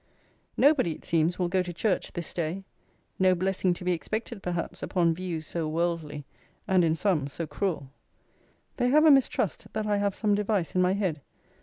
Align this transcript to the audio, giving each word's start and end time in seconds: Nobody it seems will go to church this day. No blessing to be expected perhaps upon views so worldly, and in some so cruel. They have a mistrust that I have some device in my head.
Nobody 0.57 0.93
it 0.93 1.05
seems 1.05 1.37
will 1.37 1.47
go 1.47 1.61
to 1.61 1.71
church 1.71 2.13
this 2.13 2.33
day. 2.33 2.63
No 3.19 3.35
blessing 3.35 3.71
to 3.75 3.83
be 3.83 3.91
expected 3.91 4.41
perhaps 4.41 4.81
upon 4.81 5.13
views 5.13 5.45
so 5.45 5.67
worldly, 5.67 6.25
and 6.67 6.83
in 6.83 6.95
some 6.95 7.27
so 7.27 7.45
cruel. 7.45 7.91
They 8.77 8.87
have 8.89 9.05
a 9.05 9.11
mistrust 9.11 9.67
that 9.73 9.85
I 9.85 9.97
have 9.97 10.15
some 10.15 10.33
device 10.33 10.73
in 10.73 10.81
my 10.81 10.93
head. 10.93 11.21